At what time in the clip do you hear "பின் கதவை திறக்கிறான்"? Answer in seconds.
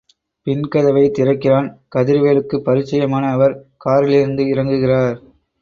0.47-1.67